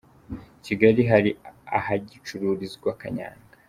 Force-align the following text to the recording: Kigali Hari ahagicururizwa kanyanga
Kigali 0.65 1.01
Hari 1.11 1.31
ahagicururizwa 1.77 2.89
kanyanga 3.01 3.55